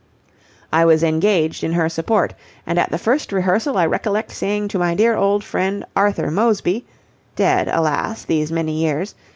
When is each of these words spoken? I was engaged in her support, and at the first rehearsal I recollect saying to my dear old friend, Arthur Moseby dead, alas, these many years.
I 0.73 0.83
was 0.83 1.03
engaged 1.03 1.63
in 1.63 1.73
her 1.73 1.87
support, 1.87 2.33
and 2.65 2.79
at 2.79 2.89
the 2.89 2.97
first 2.97 3.31
rehearsal 3.31 3.77
I 3.77 3.85
recollect 3.85 4.31
saying 4.31 4.69
to 4.69 4.79
my 4.79 4.95
dear 4.95 5.15
old 5.15 5.43
friend, 5.43 5.85
Arthur 5.95 6.31
Moseby 6.31 6.85
dead, 7.35 7.67
alas, 7.71 8.25
these 8.25 8.51
many 8.51 8.71
years. 8.79 9.13